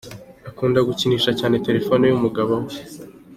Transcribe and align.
Akunda 0.49 0.79
gukinisha 0.87 1.31
cyane 1.39 1.55
telephone 1.65 2.03
y’umugabo 2.07 2.53
we:. 2.63 2.73